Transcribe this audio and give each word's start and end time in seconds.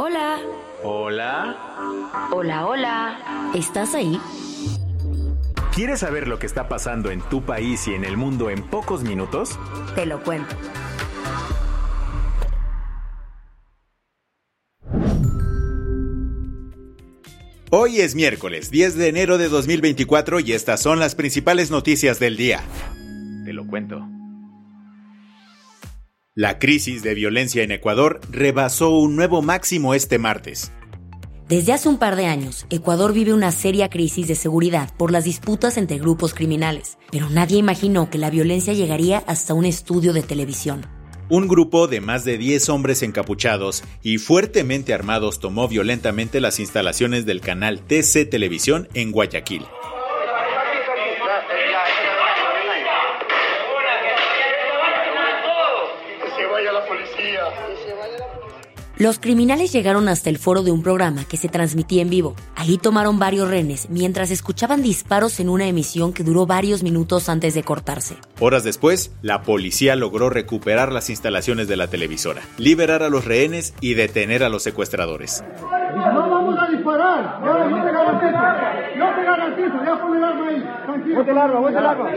Hola. 0.00 0.38
Hola. 0.84 1.56
Hola, 2.30 2.66
hola. 2.68 3.50
¿Estás 3.52 3.96
ahí? 3.96 4.20
¿Quieres 5.74 5.98
saber 5.98 6.28
lo 6.28 6.38
que 6.38 6.46
está 6.46 6.68
pasando 6.68 7.10
en 7.10 7.20
tu 7.20 7.42
país 7.42 7.88
y 7.88 7.94
en 7.94 8.04
el 8.04 8.16
mundo 8.16 8.48
en 8.48 8.62
pocos 8.62 9.02
minutos? 9.02 9.58
Te 9.96 10.06
lo 10.06 10.22
cuento. 10.22 10.54
Hoy 17.70 18.00
es 18.00 18.14
miércoles 18.14 18.70
10 18.70 18.94
de 18.94 19.08
enero 19.08 19.36
de 19.36 19.48
2024 19.48 20.38
y 20.38 20.52
estas 20.52 20.80
son 20.80 21.00
las 21.00 21.16
principales 21.16 21.72
noticias 21.72 22.20
del 22.20 22.36
día. 22.36 22.60
Te 23.44 23.52
lo 23.52 23.66
cuento. 23.66 24.08
La 26.40 26.60
crisis 26.60 27.02
de 27.02 27.14
violencia 27.14 27.64
en 27.64 27.72
Ecuador 27.72 28.20
rebasó 28.30 28.90
un 28.90 29.16
nuevo 29.16 29.42
máximo 29.42 29.92
este 29.92 30.20
martes. 30.20 30.70
Desde 31.48 31.72
hace 31.72 31.88
un 31.88 31.98
par 31.98 32.14
de 32.14 32.26
años, 32.26 32.64
Ecuador 32.70 33.12
vive 33.12 33.32
una 33.32 33.50
seria 33.50 33.90
crisis 33.90 34.28
de 34.28 34.36
seguridad 34.36 34.94
por 34.96 35.10
las 35.10 35.24
disputas 35.24 35.76
entre 35.76 35.98
grupos 35.98 36.34
criminales, 36.34 36.96
pero 37.10 37.28
nadie 37.28 37.58
imaginó 37.58 38.08
que 38.08 38.18
la 38.18 38.30
violencia 38.30 38.72
llegaría 38.72 39.18
hasta 39.26 39.52
un 39.52 39.64
estudio 39.64 40.12
de 40.12 40.22
televisión. 40.22 40.86
Un 41.28 41.48
grupo 41.48 41.88
de 41.88 42.00
más 42.00 42.24
de 42.24 42.38
10 42.38 42.68
hombres 42.68 43.02
encapuchados 43.02 43.82
y 44.04 44.18
fuertemente 44.18 44.94
armados 44.94 45.40
tomó 45.40 45.66
violentamente 45.66 46.40
las 46.40 46.60
instalaciones 46.60 47.26
del 47.26 47.40
canal 47.40 47.80
TC 47.80 48.30
Televisión 48.30 48.86
en 48.94 49.10
Guayaquil. 49.10 49.64
Los 58.98 59.20
criminales 59.20 59.72
llegaron 59.72 60.08
hasta 60.08 60.28
el 60.28 60.38
foro 60.38 60.64
de 60.64 60.72
un 60.72 60.82
programa 60.82 61.22
que 61.24 61.36
se 61.36 61.48
transmitía 61.48 62.02
en 62.02 62.10
vivo. 62.10 62.34
Ahí 62.56 62.78
tomaron 62.78 63.20
varios 63.20 63.48
renes 63.48 63.88
mientras 63.90 64.32
escuchaban 64.32 64.82
disparos 64.82 65.38
en 65.38 65.50
una 65.50 65.66
emisión 65.68 66.12
que 66.12 66.24
duró 66.24 66.46
varios 66.46 66.82
minutos 66.82 67.28
antes 67.28 67.54
de 67.54 67.62
cortarse. 67.62 68.16
Horas 68.40 68.64
después, 68.64 69.14
la 69.22 69.42
policía 69.42 69.94
logró 69.94 70.30
recuperar 70.30 70.90
las 70.90 71.10
instalaciones 71.10 71.68
de 71.68 71.76
la 71.76 71.86
televisora, 71.86 72.42
liberar 72.56 73.04
a 73.04 73.08
los 73.08 73.24
rehenes 73.24 73.72
y 73.80 73.94
detener 73.94 74.42
a 74.42 74.48
los 74.48 74.64
secuestradores. 74.64 75.44
No 75.94 76.28
vamos 76.28 76.56
a 76.58 76.68
disparar, 76.68 77.40
yo 77.40 77.52
te 77.84 77.92
garantizo, 77.92 78.40
yo 78.98 79.14
te 79.14 79.22
garantizo, 79.22 79.84
ya 79.84 80.02
pon 80.02 80.16
el 80.16 80.24
arma 80.24 80.48
ahí, 80.48 80.64
tranquilo. 80.86 81.14
Ponte 81.14 81.30
el 81.30 81.38
arma, 81.38 81.60
ponte 81.60 81.78
el 81.78 81.86
arma. 81.86 82.10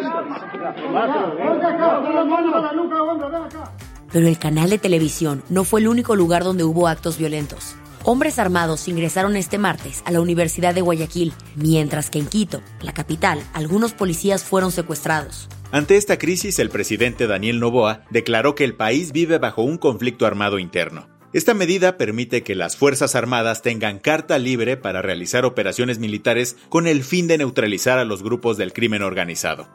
Ponte 1.45 1.66
acá, 1.67 2.01
pon 2.01 2.16
la 2.16 2.25
mano 2.25 2.56
a 2.56 2.59
la 2.59 2.72
nuca, 2.73 3.03
hombre, 3.03 3.29
ven 3.29 3.44
acá. 3.44 3.72
Pero 4.11 4.27
el 4.27 4.38
canal 4.38 4.69
de 4.69 4.77
televisión 4.77 5.44
no 5.49 5.63
fue 5.63 5.79
el 5.79 5.88
único 5.88 6.16
lugar 6.16 6.44
donde 6.44 6.63
hubo 6.63 6.88
actos 6.88 7.17
violentos. 7.17 7.75
Hombres 8.03 8.39
armados 8.39 8.88
ingresaron 8.88 9.35
este 9.35 9.57
martes 9.57 10.01
a 10.05 10.11
la 10.11 10.22
Universidad 10.22 10.73
de 10.73 10.81
Guayaquil, 10.81 11.33
mientras 11.55 12.09
que 12.09 12.19
en 12.19 12.25
Quito, 12.25 12.61
la 12.81 12.94
capital, 12.94 13.41
algunos 13.53 13.94
policías 13.94 14.44
fueron 14.44 14.72
secuestrados. 14.72 15.47
Ante 15.72 15.97
esta 15.97 16.17
crisis, 16.17 16.59
el 16.59 16.69
presidente 16.69 17.27
Daniel 17.27 17.59
Noboa 17.59 18.03
declaró 18.09 18.55
que 18.55 18.63
el 18.63 18.75
país 18.75 19.11
vive 19.11 19.38
bajo 19.38 19.61
un 19.61 19.77
conflicto 19.77 20.25
armado 20.25 20.59
interno. 20.59 21.07
Esta 21.33 21.53
medida 21.53 21.95
permite 21.95 22.43
que 22.43 22.55
las 22.55 22.75
Fuerzas 22.75 23.16
Armadas 23.16 23.61
tengan 23.61 23.99
carta 23.99 24.38
libre 24.38 24.75
para 24.75 25.01
realizar 25.01 25.45
operaciones 25.45 25.97
militares 25.97 26.57
con 26.67 26.88
el 26.88 27.03
fin 27.03 27.28
de 27.28 27.38
neutralizar 27.38 27.99
a 27.99 28.03
los 28.03 28.22
grupos 28.22 28.57
del 28.57 28.73
crimen 28.73 29.01
organizado. 29.01 29.69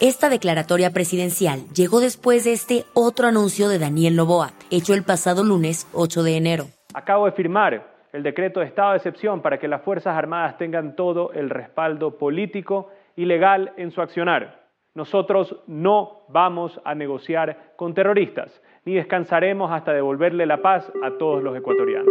Esta 0.00 0.30
declaratoria 0.30 0.92
presidencial 0.92 1.60
llegó 1.74 2.00
después 2.00 2.44
de 2.44 2.54
este 2.54 2.84
otro 2.94 3.26
anuncio 3.26 3.68
de 3.68 3.78
Daniel 3.78 4.16
Noboa, 4.16 4.52
hecho 4.70 4.94
el 4.94 5.02
pasado 5.02 5.44
lunes 5.44 5.86
8 5.92 6.22
de 6.22 6.36
enero. 6.38 6.64
Acabo 6.94 7.26
de 7.26 7.32
firmar 7.32 7.86
el 8.14 8.22
decreto 8.22 8.60
de 8.60 8.66
estado 8.66 8.92
de 8.92 8.96
excepción 8.96 9.42
para 9.42 9.58
que 9.58 9.68
las 9.68 9.82
Fuerzas 9.82 10.16
Armadas 10.16 10.56
tengan 10.56 10.96
todo 10.96 11.32
el 11.34 11.50
respaldo 11.50 12.16
político 12.16 12.88
y 13.14 13.26
legal 13.26 13.74
en 13.76 13.90
su 13.90 14.00
accionar. 14.00 14.70
Nosotros 14.94 15.54
no 15.66 16.22
vamos 16.30 16.80
a 16.82 16.94
negociar 16.94 17.74
con 17.76 17.92
terroristas, 17.92 18.58
ni 18.84 18.94
descansaremos 18.94 19.70
hasta 19.72 19.92
devolverle 19.92 20.46
la 20.46 20.62
paz 20.62 20.90
a 21.02 21.18
todos 21.18 21.42
los 21.42 21.56
ecuatorianos. 21.56 22.08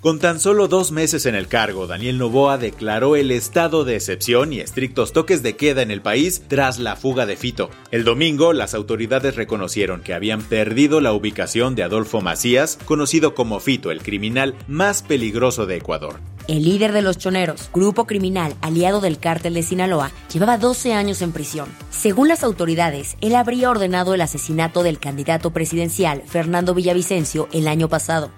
Con 0.00 0.18
tan 0.18 0.38
solo 0.38 0.68
dos 0.68 0.92
meses 0.92 1.24
en 1.24 1.34
el 1.34 1.48
cargo, 1.48 1.86
Daniel 1.86 2.18
Novoa 2.18 2.58
declaró 2.58 3.16
el 3.16 3.30
estado 3.30 3.84
de 3.84 3.94
excepción 3.94 4.52
y 4.52 4.60
estrictos 4.60 5.14
toques 5.14 5.42
de 5.42 5.56
queda 5.56 5.80
en 5.80 5.90
el 5.90 6.02
país 6.02 6.44
tras 6.46 6.78
la 6.78 6.94
fuga 6.96 7.24
de 7.24 7.36
Fito. 7.36 7.70
El 7.90 8.04
domingo, 8.04 8.52
las 8.52 8.74
autoridades 8.74 9.34
reconocieron 9.34 10.02
que 10.02 10.12
habían 10.12 10.42
perdido 10.42 11.00
la 11.00 11.14
ubicación 11.14 11.74
de 11.74 11.84
Adolfo 11.84 12.20
Macías, 12.20 12.78
conocido 12.84 13.34
como 13.34 13.60
Fito, 13.60 13.90
el 13.90 14.02
criminal 14.02 14.54
más 14.68 15.02
peligroso 15.02 15.64
de 15.64 15.76
Ecuador. 15.76 16.16
El 16.46 16.64
líder 16.64 16.92
de 16.92 17.00
los 17.00 17.16
choneros, 17.16 17.70
grupo 17.72 18.06
criminal 18.06 18.54
aliado 18.60 19.00
del 19.00 19.18
cártel 19.18 19.54
de 19.54 19.62
Sinaloa, 19.62 20.12
llevaba 20.30 20.58
12 20.58 20.92
años 20.92 21.22
en 21.22 21.32
prisión. 21.32 21.68
Según 21.90 22.28
las 22.28 22.44
autoridades, 22.44 23.16
él 23.22 23.34
habría 23.34 23.70
ordenado 23.70 24.12
el 24.12 24.20
asesinato 24.20 24.82
del 24.82 24.98
candidato 24.98 25.52
presidencial 25.52 26.22
Fernando 26.26 26.74
Villavicencio 26.74 27.48
el 27.52 27.66
año 27.66 27.88
pasado. 27.88 28.30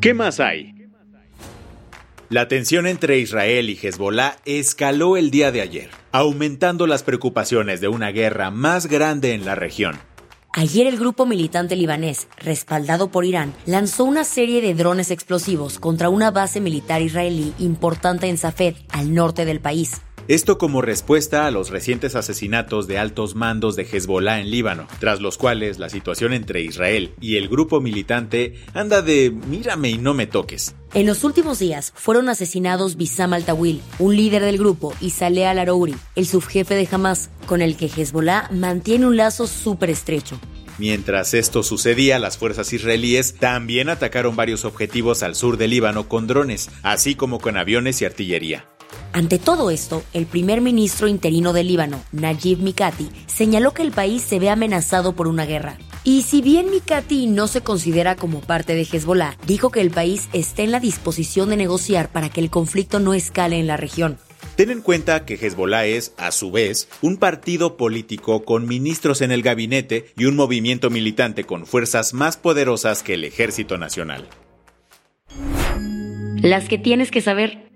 ¿Qué 0.00 0.14
más 0.14 0.40
hay? 0.40 0.72
La 2.30 2.48
tensión 2.48 2.86
entre 2.86 3.18
Israel 3.18 3.68
y 3.68 3.78
Hezbollah 3.80 4.38
escaló 4.46 5.18
el 5.18 5.30
día 5.30 5.52
de 5.52 5.60
ayer, 5.60 5.90
aumentando 6.12 6.86
las 6.86 7.02
preocupaciones 7.02 7.82
de 7.82 7.88
una 7.88 8.08
guerra 8.10 8.50
más 8.50 8.86
grande 8.86 9.34
en 9.34 9.44
la 9.44 9.54
región. 9.54 9.98
Ayer 10.54 10.86
el 10.86 10.98
grupo 10.98 11.24
militante 11.24 11.76
libanés, 11.76 12.28
respaldado 12.36 13.10
por 13.10 13.24
Irán, 13.24 13.54
lanzó 13.64 14.04
una 14.04 14.22
serie 14.22 14.60
de 14.60 14.74
drones 14.74 15.10
explosivos 15.10 15.78
contra 15.78 16.10
una 16.10 16.30
base 16.30 16.60
militar 16.60 17.00
israelí 17.00 17.54
importante 17.58 18.28
en 18.28 18.36
Safed, 18.36 18.74
al 18.90 19.14
norte 19.14 19.46
del 19.46 19.60
país. 19.60 20.02
Esto 20.32 20.56
como 20.56 20.80
respuesta 20.80 21.46
a 21.46 21.50
los 21.50 21.68
recientes 21.68 22.16
asesinatos 22.16 22.86
de 22.86 22.96
altos 22.96 23.34
mandos 23.34 23.76
de 23.76 23.82
Hezbollah 23.82 24.40
en 24.40 24.50
Líbano, 24.50 24.88
tras 24.98 25.20
los 25.20 25.36
cuales 25.36 25.78
la 25.78 25.90
situación 25.90 26.32
entre 26.32 26.62
Israel 26.62 27.12
y 27.20 27.36
el 27.36 27.50
grupo 27.50 27.82
militante 27.82 28.54
anda 28.72 29.02
de 29.02 29.30
mírame 29.30 29.90
y 29.90 29.98
no 29.98 30.14
me 30.14 30.26
toques. 30.26 30.74
En 30.94 31.04
los 31.04 31.24
últimos 31.24 31.58
días 31.58 31.92
fueron 31.94 32.30
asesinados 32.30 32.96
Bissam 32.96 33.34
al-Tawil, 33.34 33.82
un 33.98 34.16
líder 34.16 34.42
del 34.42 34.56
grupo, 34.56 34.94
y 35.02 35.10
Saleh 35.10 35.44
al-Arouri, 35.44 35.96
el 36.16 36.26
subjefe 36.26 36.76
de 36.76 36.88
Hamas, 36.90 37.28
con 37.44 37.60
el 37.60 37.76
que 37.76 37.90
Hezbollah 37.94 38.48
mantiene 38.52 39.06
un 39.06 39.18
lazo 39.18 39.46
súper 39.46 39.90
estrecho. 39.90 40.40
Mientras 40.78 41.34
esto 41.34 41.62
sucedía, 41.62 42.18
las 42.18 42.38
fuerzas 42.38 42.72
israelíes 42.72 43.34
también 43.34 43.90
atacaron 43.90 44.34
varios 44.34 44.64
objetivos 44.64 45.22
al 45.22 45.34
sur 45.34 45.58
del 45.58 45.70
Líbano 45.70 46.08
con 46.08 46.26
drones, 46.26 46.70
así 46.82 47.14
como 47.14 47.38
con 47.38 47.58
aviones 47.58 48.00
y 48.00 48.06
artillería. 48.06 48.71
Ante 49.12 49.38
todo 49.38 49.70
esto, 49.70 50.02
el 50.14 50.24
primer 50.24 50.62
ministro 50.62 51.06
interino 51.06 51.52
del 51.52 51.68
Líbano, 51.68 52.02
Najib 52.12 52.60
Mikati, 52.60 53.10
señaló 53.26 53.74
que 53.74 53.82
el 53.82 53.92
país 53.92 54.22
se 54.22 54.38
ve 54.38 54.48
amenazado 54.48 55.14
por 55.14 55.28
una 55.28 55.44
guerra. 55.44 55.76
Y 56.02 56.22
si 56.22 56.40
bien 56.40 56.70
Mikati 56.70 57.26
no 57.26 57.46
se 57.46 57.60
considera 57.60 58.16
como 58.16 58.40
parte 58.40 58.74
de 58.74 58.88
Hezbollah, 58.90 59.36
dijo 59.46 59.70
que 59.70 59.82
el 59.82 59.90
país 59.90 60.28
está 60.32 60.62
en 60.62 60.72
la 60.72 60.80
disposición 60.80 61.50
de 61.50 61.58
negociar 61.58 62.10
para 62.10 62.30
que 62.30 62.40
el 62.40 62.48
conflicto 62.48 63.00
no 63.00 63.12
escale 63.12 63.60
en 63.60 63.66
la 63.66 63.76
región. 63.76 64.18
Ten 64.56 64.70
en 64.70 64.80
cuenta 64.80 65.26
que 65.26 65.34
Hezbollah 65.34 65.84
es, 65.86 66.14
a 66.16 66.32
su 66.32 66.50
vez, 66.50 66.88
un 67.02 67.18
partido 67.18 67.76
político 67.76 68.44
con 68.44 68.66
ministros 68.66 69.20
en 69.20 69.30
el 69.30 69.42
gabinete 69.42 70.06
y 70.16 70.24
un 70.24 70.36
movimiento 70.36 70.88
militante 70.88 71.44
con 71.44 71.66
fuerzas 71.66 72.14
más 72.14 72.38
poderosas 72.38 73.02
que 73.02 73.14
el 73.14 73.24
Ejército 73.24 73.76
Nacional. 73.76 74.26
Las 76.42 76.68
que 76.68 76.78
tienes 76.78 77.10
que 77.10 77.20
saber. 77.20 77.71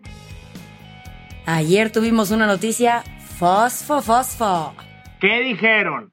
Ayer 1.49 1.93
tuvimos 1.93 2.33
una 2.33 2.45
noticia 2.49 3.05
fosfo, 3.39 4.03
fosfo. 4.03 4.75
¿Qué 5.21 5.43
dijeron? 5.43 6.13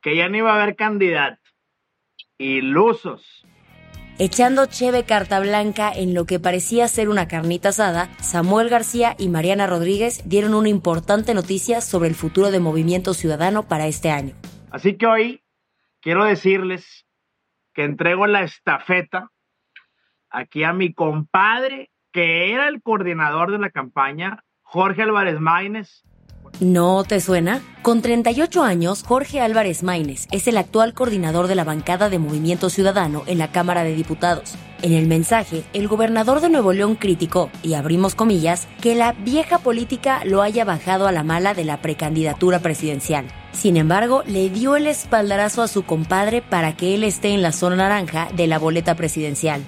Que 0.00 0.14
ya 0.14 0.28
no 0.28 0.36
iba 0.36 0.52
a 0.52 0.62
haber 0.62 0.76
candidato. 0.76 1.42
Ilusos. 2.38 3.44
Echando 4.20 4.66
cheve 4.66 5.02
carta 5.02 5.40
blanca 5.40 5.90
en 5.92 6.14
lo 6.14 6.24
que 6.24 6.38
parecía 6.38 6.86
ser 6.86 7.08
una 7.08 7.26
carnita 7.26 7.70
asada, 7.70 8.08
Samuel 8.20 8.68
García 8.68 9.16
y 9.18 9.28
Mariana 9.28 9.66
Rodríguez 9.66 10.22
dieron 10.24 10.54
una 10.54 10.68
importante 10.68 11.34
noticia 11.34 11.80
sobre 11.80 12.08
el 12.08 12.14
futuro 12.14 12.52
de 12.52 12.60
Movimiento 12.60 13.12
Ciudadano 13.12 13.64
para 13.64 13.88
este 13.88 14.12
año. 14.12 14.36
Así 14.70 14.96
que 14.96 15.06
hoy 15.08 15.42
quiero 16.00 16.24
decirles 16.24 17.04
que 17.72 17.82
entrego 17.82 18.28
la 18.28 18.44
estafeta 18.44 19.32
aquí 20.30 20.62
a 20.62 20.72
mi 20.72 20.94
compadre, 20.94 21.90
que 22.12 22.52
era 22.52 22.68
el 22.68 22.80
coordinador 22.82 23.50
de 23.50 23.58
la 23.58 23.70
campaña, 23.70 24.43
Jorge 24.74 25.02
Álvarez 25.02 25.38
Maínez, 25.38 26.02
¿No 26.58 27.04
te 27.04 27.20
suena? 27.20 27.62
Con 27.82 28.02
38 28.02 28.64
años, 28.64 29.04
Jorge 29.04 29.40
Álvarez 29.40 29.84
Maínez 29.84 30.26
es 30.32 30.48
el 30.48 30.56
actual 30.56 30.94
coordinador 30.94 31.46
de 31.46 31.54
la 31.54 31.62
bancada 31.62 32.08
de 32.08 32.18
Movimiento 32.18 32.68
Ciudadano 32.70 33.22
en 33.26 33.38
la 33.38 33.52
Cámara 33.52 33.84
de 33.84 33.94
Diputados. 33.94 34.56
En 34.82 34.92
el 34.92 35.06
mensaje, 35.06 35.62
el 35.74 35.86
gobernador 35.86 36.40
de 36.40 36.48
Nuevo 36.48 36.72
León 36.72 36.96
criticó, 36.96 37.50
y 37.62 37.74
abrimos 37.74 38.16
comillas, 38.16 38.66
que 38.80 38.96
la 38.96 39.12
vieja 39.12 39.58
política 39.58 40.24
lo 40.24 40.42
haya 40.42 40.64
bajado 40.64 41.06
a 41.06 41.12
la 41.12 41.22
mala 41.22 41.54
de 41.54 41.62
la 41.62 41.80
precandidatura 41.80 42.58
presidencial. 42.58 43.26
Sin 43.52 43.76
embargo, 43.76 44.24
le 44.26 44.50
dio 44.50 44.74
el 44.74 44.88
espaldarazo 44.88 45.62
a 45.62 45.68
su 45.68 45.84
compadre 45.84 46.42
para 46.42 46.76
que 46.76 46.96
él 46.96 47.04
esté 47.04 47.28
en 47.28 47.42
la 47.42 47.52
zona 47.52 47.76
naranja 47.76 48.26
de 48.34 48.48
la 48.48 48.58
boleta 48.58 48.96
presidencial. 48.96 49.62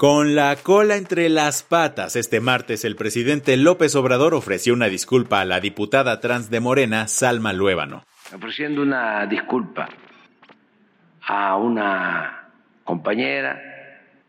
Con 0.00 0.34
la 0.34 0.56
cola 0.56 0.96
entre 0.96 1.28
las 1.28 1.62
patas, 1.62 2.16
este 2.16 2.40
martes 2.40 2.86
el 2.86 2.96
presidente 2.96 3.58
López 3.58 3.94
Obrador 3.96 4.32
ofreció 4.32 4.72
una 4.72 4.86
disculpa 4.86 5.42
a 5.42 5.44
la 5.44 5.60
diputada 5.60 6.20
trans 6.20 6.48
de 6.48 6.58
Morena, 6.58 7.06
Salma 7.06 7.52
Luébano. 7.52 8.04
Ofreciendo 8.34 8.80
una 8.80 9.26
disculpa 9.26 9.90
a 11.26 11.54
una 11.58 12.48
compañera 12.82 13.60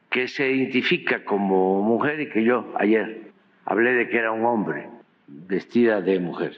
que 0.09 0.27
se 0.27 0.51
identifica 0.51 1.23
como 1.23 1.81
mujer 1.81 2.19
y 2.19 2.29
que 2.29 2.43
yo 2.43 2.73
ayer 2.77 3.31
hablé 3.63 3.93
de 3.93 4.09
que 4.09 4.17
era 4.17 4.33
un 4.33 4.45
hombre 4.45 4.89
vestida 5.25 6.01
de 6.01 6.19
mujer. 6.19 6.51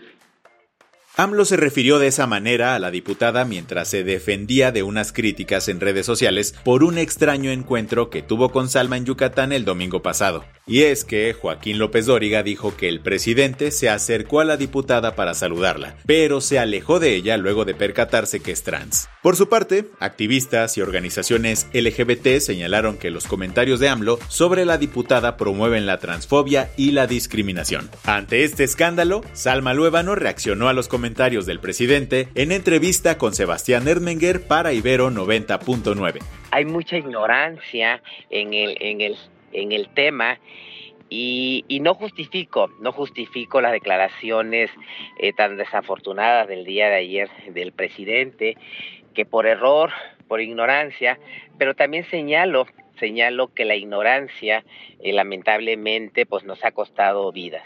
AMLO 1.15 1.45
se 1.45 1.57
refirió 1.57 1.99
de 1.99 2.07
esa 2.07 2.25
manera 2.25 2.73
a 2.73 2.79
la 2.79 2.89
diputada 2.89 3.45
mientras 3.45 3.87
se 3.87 4.03
defendía 4.03 4.71
de 4.71 4.81
unas 4.81 5.13
críticas 5.13 5.67
en 5.67 5.79
redes 5.79 6.07
sociales 6.07 6.55
por 6.63 6.83
un 6.83 6.97
extraño 6.97 7.51
encuentro 7.51 8.09
que 8.09 8.23
tuvo 8.23 8.49
con 8.49 8.67
Salma 8.67 8.97
en 8.97 9.05
Yucatán 9.05 9.51
el 9.51 9.63
domingo 9.63 10.01
pasado. 10.01 10.43
Y 10.65 10.83
es 10.83 11.03
que 11.05 11.33
Joaquín 11.33 11.77
López 11.77 12.07
Dóriga 12.07 12.41
dijo 12.41 12.75
que 12.75 12.89
el 12.89 12.99
presidente 12.99 13.69
se 13.69 13.91
acercó 13.91 14.39
a 14.39 14.45
la 14.45 14.57
diputada 14.57 15.15
para 15.15 15.35
saludarla, 15.35 15.97
pero 16.07 16.41
se 16.41 16.57
alejó 16.57 16.99
de 16.99 17.13
ella 17.13 17.37
luego 17.37 17.63
de 17.63 17.75
percatarse 17.75 18.39
que 18.39 18.51
es 18.51 18.63
trans. 18.63 19.07
Por 19.21 19.35
su 19.35 19.49
parte, 19.49 19.89
activistas 19.99 20.79
y 20.79 20.81
organizaciones 20.81 21.67
LGBT 21.73 22.39
señalaron 22.39 22.97
que 22.97 23.11
los 23.11 23.27
comentarios 23.27 23.79
de 23.79 23.89
AMLO 23.89 24.17
sobre 24.29 24.65
la 24.65 24.79
diputada 24.79 25.37
promueven 25.37 25.85
la 25.85 25.99
transfobia 25.99 26.71
y 26.75 26.91
la 26.91 27.05
discriminación. 27.05 27.91
Ante 28.03 28.45
este 28.45 28.63
escándalo, 28.63 29.23
Salma 29.33 29.75
Luébano 29.75 30.15
reaccionó 30.15 30.69
a 30.69 30.73
los 30.73 30.87
comentarios 30.87 31.02
del 31.03 31.59
presidente 31.59 32.29
en 32.35 32.51
entrevista 32.51 33.17
con 33.17 33.33
Sebastián 33.33 33.87
Erdmenger 33.87 34.47
para 34.47 34.73
Ibero 34.73 35.11
90.9. 35.11 36.19
Hay 36.51 36.65
mucha 36.65 36.97
ignorancia 36.97 38.01
en 38.29 38.53
el, 38.53 38.77
en 38.79 39.01
el 39.01 39.17
en 39.53 39.71
el 39.71 39.87
tema 39.89 40.39
y, 41.09 41.79
no 41.81 41.93
justifico, 41.93 42.71
no 42.79 42.91
justifico 42.91 43.61
las 43.61 43.71
declaraciones 43.71 44.71
eh, 45.19 45.31
tan 45.33 45.57
desafortunadas 45.57 46.47
del 46.47 46.65
día 46.65 46.89
de 46.89 46.95
ayer 46.95 47.29
del 47.53 47.71
presidente, 47.71 48.57
que 49.13 49.25
por 49.25 49.45
error, 49.45 49.91
por 50.27 50.41
ignorancia, 50.41 51.19
pero 51.59 51.75
también 51.75 52.09
señalo, 52.09 52.65
señalo 52.99 53.53
que 53.53 53.63
la 53.63 53.75
ignorancia 53.75 54.63
eh, 55.01 55.13
lamentablemente 55.13 56.25
pues 56.25 56.45
nos 56.45 56.65
ha 56.65 56.71
costado 56.71 57.31
vidas. 57.31 57.63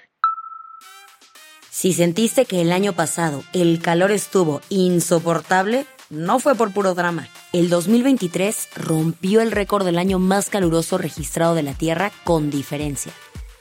Si 1.77 1.93
sentiste 1.93 2.45
que 2.45 2.59
el 2.59 2.71
año 2.71 2.93
pasado 2.93 3.43
el 3.53 3.79
calor 3.79 4.11
estuvo 4.11 4.61
insoportable, 4.69 5.85
no 6.09 6.39
fue 6.39 6.55
por 6.55 6.73
puro 6.73 6.95
drama. 6.95 7.27
El 7.53 7.69
2023 7.69 8.69
rompió 8.77 9.41
el 9.41 9.51
récord 9.51 9.85
del 9.85 9.99
año 9.99 10.17
más 10.17 10.49
caluroso 10.49 10.97
registrado 10.97 11.53
de 11.53 11.61
la 11.61 11.75
Tierra 11.75 12.11
con 12.23 12.49
diferencia. 12.49 13.11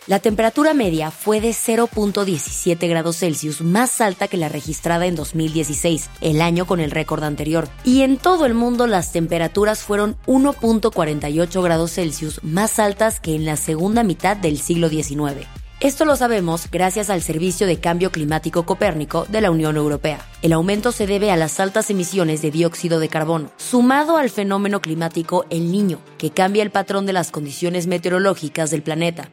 La 0.07 0.19
temperatura 0.19 0.73
media 0.73 1.11
fue 1.11 1.43
de 1.43 1.51
0.17 1.51 2.89
grados 2.89 3.19
Celsius, 3.19 3.61
más 3.61 4.01
alta 4.01 4.29
que 4.29 4.39
la 4.39 4.49
registrada 4.49 5.05
en 5.05 5.15
2016, 5.15 6.09
el 6.23 6.41
año 6.41 6.67
con 6.67 6.81
el 6.81 6.93
récord 6.93 7.23
anterior. 7.23 7.69
Y 7.85 8.01
en 8.01 8.17
todo 8.17 8.47
el 8.47 8.55
mundo 8.55 8.87
las 8.87 9.13
temperaturas 9.13 9.81
fueron 9.81 10.17
1.48 10.27 11.63
grados 11.63 11.93
Celsius, 11.93 12.43
más 12.43 12.79
altas 12.79 13.21
que 13.21 13.35
en 13.35 13.45
la 13.45 13.59
segunda 13.59 14.05
mitad 14.05 14.39
del 14.39 14.59
siglo 14.59 14.89
XIX. 14.89 15.47
Esto 15.79 16.07
lo 16.07 16.17
sabemos 16.17 16.71
gracias 16.71 17.11
al 17.11 17.21
Servicio 17.21 17.67
de 17.67 17.79
Cambio 17.79 18.11
Climático 18.11 18.65
Copérnico 18.65 19.27
de 19.29 19.43
la 19.43 19.51
Unión 19.51 19.77
Europea. 19.77 20.27
El 20.41 20.55
aumento 20.55 20.91
se 20.91 21.07
debe 21.07 21.31
a 21.31 21.37
las 21.37 21.61
altas 21.61 21.91
emisiones 21.91 22.41
de 22.41 22.51
dióxido 22.51 22.99
de 22.99 23.11
carbono, 23.11 23.53
sumado 23.59 24.17
al 24.17 24.31
fenómeno 24.31 24.81
climático 24.81 25.45
El 25.51 25.71
Niño, 25.71 26.01
que 26.17 26.31
cambia 26.31 26.63
el 26.63 26.71
patrón 26.71 27.05
de 27.05 27.13
las 27.13 27.31
condiciones 27.31 27.89
meteorológicas 27.89 28.71
del 28.71 28.83
planeta. 28.83 29.31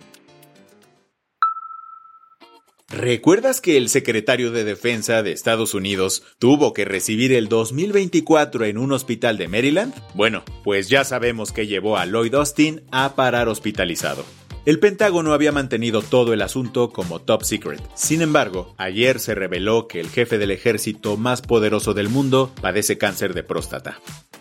¿Recuerdas 2.90 3.62
que 3.62 3.78
el 3.78 3.88
secretario 3.88 4.52
de 4.52 4.66
Defensa 4.66 5.24
de 5.24 5.32
Estados 5.32 5.74
Unidos 5.74 6.24
tuvo 6.40 6.74
que 6.74 6.84
recibir 6.84 7.32
el 7.32 7.48
2024 7.48 8.66
en 8.66 8.78
un 8.78 8.92
hospital 8.92 9.38
de 9.38 9.48
Maryland? 9.48 9.96
Bueno, 10.14 10.44
pues 10.66 10.90
ya 10.90 11.06
sabemos 11.06 11.54
que 11.54 11.68
llevó 11.68 11.98
a 11.98 12.06
Lloyd 12.06 12.36
Austin 12.36 12.84
a 12.92 13.16
parar 13.16 13.48
hospitalizado. 13.48 14.26
El 14.66 14.80
Pentágono 14.80 15.34
había 15.34 15.52
mantenido 15.52 16.02
todo 16.02 16.32
el 16.32 16.42
asunto 16.42 16.90
como 16.90 17.20
top 17.20 17.44
secret. 17.44 17.82
Sin 17.96 18.22
embargo, 18.22 18.74
ayer 18.78 19.20
se 19.20 19.36
reveló 19.36 19.90
que 19.90 20.00
el 20.00 20.08
jefe 20.08 20.38
del 20.38 20.52
ejército 20.52 21.18
más 21.18 21.42
poderoso 21.42 21.94
del 21.94 22.08
mundo 22.08 22.50
padece 22.62 22.98
cáncer 22.98 23.34
de 23.34 23.44
próstata. 23.44 24.00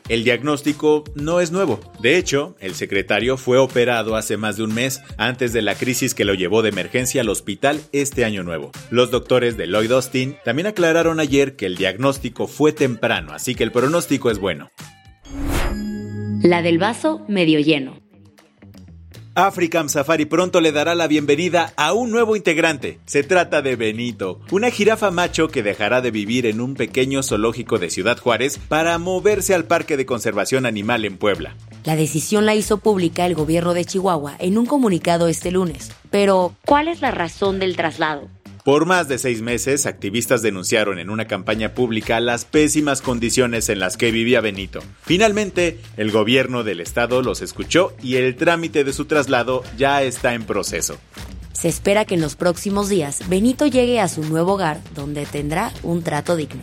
El 0.08 0.22
diagnóstico 0.22 1.02
no 1.16 1.40
es 1.40 1.50
nuevo. 1.50 1.80
De 2.00 2.18
hecho, 2.18 2.54
el 2.60 2.76
secretario 2.76 3.36
fue 3.36 3.58
operado 3.58 4.14
hace 4.14 4.36
más 4.36 4.56
de 4.56 4.62
un 4.62 4.72
mes 4.72 5.00
antes 5.16 5.52
de 5.52 5.62
la 5.62 5.74
crisis 5.74 6.14
que 6.14 6.24
lo 6.24 6.34
llevó 6.34 6.62
de 6.62 6.68
emergencia 6.68 7.22
al 7.22 7.28
hospital 7.28 7.80
este 7.90 8.24
año 8.24 8.44
nuevo. 8.44 8.70
Los 8.90 9.10
doctores 9.10 9.56
de 9.56 9.66
Lloyd 9.66 9.90
Austin 9.90 10.36
también 10.44 10.68
aclararon 10.68 11.18
ayer 11.18 11.56
que 11.56 11.66
el 11.66 11.76
diagnóstico 11.76 12.46
fue 12.46 12.72
temprano, 12.72 13.32
así 13.32 13.56
que 13.56 13.64
el 13.64 13.72
pronóstico 13.72 14.30
es 14.30 14.38
bueno. 14.38 14.70
La 16.42 16.62
del 16.62 16.78
vaso 16.78 17.24
medio 17.28 17.58
lleno. 17.58 18.01
African 19.34 19.88
Safari 19.88 20.26
pronto 20.26 20.60
le 20.60 20.72
dará 20.72 20.94
la 20.94 21.06
bienvenida 21.06 21.72
a 21.76 21.94
un 21.94 22.10
nuevo 22.10 22.36
integrante. 22.36 22.98
Se 23.06 23.22
trata 23.22 23.62
de 23.62 23.76
Benito, 23.76 24.40
una 24.50 24.70
jirafa 24.70 25.10
macho 25.10 25.48
que 25.48 25.62
dejará 25.62 26.02
de 26.02 26.10
vivir 26.10 26.44
en 26.44 26.60
un 26.60 26.74
pequeño 26.74 27.22
zoológico 27.22 27.78
de 27.78 27.88
Ciudad 27.88 28.18
Juárez 28.18 28.58
para 28.68 28.98
moverse 28.98 29.54
al 29.54 29.64
Parque 29.64 29.96
de 29.96 30.04
Conservación 30.04 30.66
Animal 30.66 31.06
en 31.06 31.16
Puebla. 31.16 31.56
La 31.84 31.96
decisión 31.96 32.44
la 32.44 32.54
hizo 32.54 32.76
pública 32.76 33.24
el 33.24 33.34
gobierno 33.34 33.72
de 33.72 33.86
Chihuahua 33.86 34.36
en 34.38 34.58
un 34.58 34.66
comunicado 34.66 35.28
este 35.28 35.50
lunes. 35.50 35.92
Pero, 36.10 36.54
¿cuál 36.66 36.88
es 36.88 37.00
la 37.00 37.10
razón 37.10 37.58
del 37.58 37.74
traslado? 37.74 38.28
Por 38.64 38.86
más 38.86 39.08
de 39.08 39.18
seis 39.18 39.42
meses, 39.42 39.86
activistas 39.86 40.40
denunciaron 40.40 41.00
en 41.00 41.10
una 41.10 41.26
campaña 41.26 41.74
pública 41.74 42.20
las 42.20 42.44
pésimas 42.44 43.02
condiciones 43.02 43.68
en 43.68 43.80
las 43.80 43.96
que 43.96 44.12
vivía 44.12 44.40
Benito. 44.40 44.78
Finalmente, 45.02 45.80
el 45.96 46.12
gobierno 46.12 46.62
del 46.62 46.80
estado 46.80 47.22
los 47.22 47.42
escuchó 47.42 47.92
y 48.04 48.16
el 48.16 48.36
trámite 48.36 48.84
de 48.84 48.92
su 48.92 49.06
traslado 49.06 49.64
ya 49.76 50.04
está 50.04 50.34
en 50.34 50.44
proceso. 50.44 50.96
Se 51.52 51.68
espera 51.68 52.04
que 52.04 52.14
en 52.14 52.20
los 52.20 52.36
próximos 52.36 52.88
días 52.88 53.28
Benito 53.28 53.66
llegue 53.66 53.98
a 53.98 54.06
su 54.06 54.22
nuevo 54.22 54.52
hogar 54.52 54.80
donde 54.94 55.26
tendrá 55.26 55.72
un 55.82 56.04
trato 56.04 56.36
digno. 56.36 56.62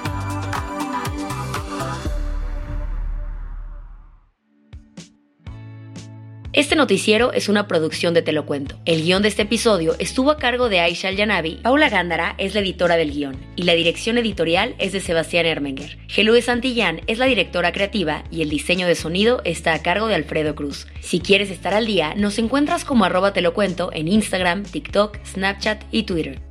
Este 6.53 6.75
noticiero 6.75 7.31
es 7.31 7.47
una 7.47 7.65
producción 7.65 8.13
de 8.13 8.21
Te 8.21 8.33
lo 8.33 8.45
cuento. 8.45 8.77
El 8.83 9.03
guion 9.03 9.21
de 9.21 9.29
este 9.29 9.43
episodio 9.43 9.95
estuvo 9.99 10.31
a 10.31 10.37
cargo 10.37 10.67
de 10.67 10.81
Aisha 10.81 11.07
Al-Yanabi, 11.07 11.59
Paula 11.63 11.87
Gándara 11.87 12.35
es 12.37 12.53
la 12.53 12.59
editora 12.59 12.97
del 12.97 13.13
guion 13.13 13.37
y 13.55 13.63
la 13.63 13.73
dirección 13.73 14.17
editorial 14.17 14.75
es 14.77 14.91
de 14.91 14.99
Sebastián 14.99 15.45
Ermenger. 15.45 15.97
Gelúe 16.09 16.41
Santillán 16.41 17.03
es 17.07 17.19
la 17.19 17.25
directora 17.27 17.71
creativa 17.71 18.25
y 18.31 18.41
el 18.41 18.49
diseño 18.49 18.85
de 18.85 18.95
sonido 18.95 19.41
está 19.45 19.73
a 19.73 19.81
cargo 19.81 20.07
de 20.07 20.15
Alfredo 20.15 20.53
Cruz. 20.53 20.87
Si 20.99 21.21
quieres 21.21 21.51
estar 21.51 21.73
al 21.73 21.85
día, 21.85 22.15
nos 22.17 22.37
encuentras 22.37 22.83
como 22.83 23.05
arroba 23.05 23.31
te 23.31 23.39
lo 23.39 23.53
cuento 23.53 23.89
en 23.93 24.09
Instagram, 24.09 24.63
TikTok, 24.63 25.19
Snapchat 25.25 25.85
y 25.89 26.03
Twitter. 26.03 26.50